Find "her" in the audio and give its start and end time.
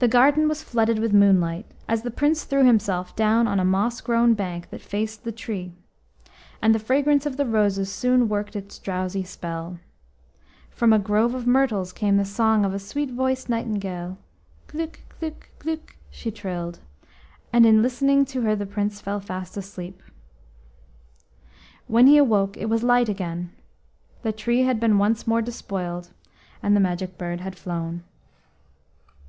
18.40-18.56